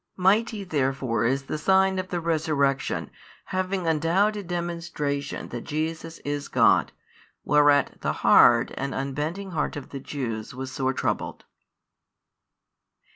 [0.17, 3.11] Mighty therefore is the sign of the Resurrection,
[3.45, 6.91] having undoubted demonstration that Jesus is God,
[7.43, 11.45] whereat the hard and unbending heart of the Jews was sore troubled.